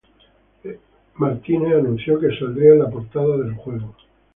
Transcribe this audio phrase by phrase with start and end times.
[1.15, 3.95] Styles anunció que saldría en la portada del juego.